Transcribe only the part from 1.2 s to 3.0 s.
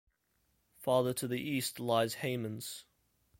the east lies Heymans.